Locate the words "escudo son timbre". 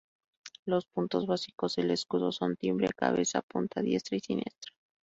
1.91-2.87